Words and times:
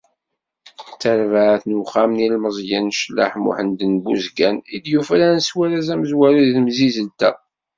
D 0.89 0.95
tarbaɛt 1.01 1.63
n 1.65 1.71
uxxam 1.81 2.11
n 2.15 2.21
yilemẓiyen 2.21 2.87
Cellaḥ 2.99 3.33
Muḥend 3.43 3.79
n 3.91 3.93
Buzgan, 4.03 4.57
i 4.75 4.77
d-yufraren 4.83 5.39
s 5.47 5.49
warraz 5.57 5.87
amezwaru 5.93 6.41
deg 6.43 6.53
temsizzelt-a. 6.55 7.31